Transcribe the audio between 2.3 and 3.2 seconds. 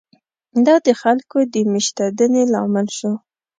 لامل شو.